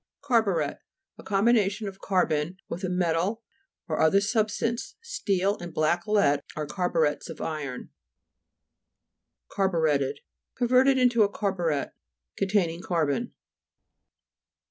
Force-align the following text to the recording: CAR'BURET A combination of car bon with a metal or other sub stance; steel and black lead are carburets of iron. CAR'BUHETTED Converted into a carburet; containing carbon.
CAR'BURET 0.23 0.79
A 1.19 1.23
combination 1.23 1.87
of 1.87 1.99
car 1.99 2.25
bon 2.25 2.57
with 2.67 2.83
a 2.83 2.89
metal 2.89 3.43
or 3.87 4.01
other 4.01 4.19
sub 4.19 4.49
stance; 4.49 4.95
steel 4.99 5.59
and 5.59 5.75
black 5.75 6.07
lead 6.07 6.41
are 6.55 6.65
carburets 6.65 7.29
of 7.29 7.39
iron. 7.39 7.91
CAR'BUHETTED 9.49 10.21
Converted 10.55 10.97
into 10.97 11.21
a 11.21 11.29
carburet; 11.29 11.91
containing 12.35 12.81
carbon. 12.81 13.35